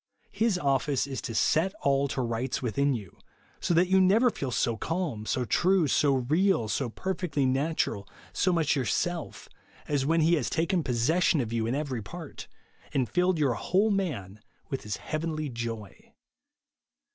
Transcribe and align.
His 0.31 0.57
office 0.57 1.05
is 1.05 1.21
to" 1.21 1.35
set 1.51 1.75
all 1.83 2.07
to 2.07 2.21
rights" 2.23 2.59
withia 2.61 2.95
you; 2.97 3.19
so 3.59 3.75
that 3.75 3.87
you 3.87 4.01
never 4.01 4.31
feel 4.31 4.49
so 4.49 4.75
calm, 4.75 5.27
so 5.27 5.45
true, 5.45 5.85
so 5.87 6.11
real, 6.15 6.67
so 6.67 6.89
perfectly 6.89 7.45
natural, 7.45 8.09
so 8.33 8.51
much 8.51 8.75
yourself,— 8.75 9.47
as 9.87 10.03
when 10.03 10.21
He 10.21 10.33
has 10.33 10.49
taken 10.49 10.81
possession 10.81 11.39
of 11.39 11.49
3^ou 11.49 11.67
in 11.67 11.75
every 11.75 12.01
part; 12.01 12.47
and 12.91 13.07
filled 13.07 13.37
your 13.37 13.53
whole 13.53 13.91
man 13.91 14.39
with 14.71 14.81
his 14.81 14.97
heavenly 14.97 15.49
joy. 15.49 16.11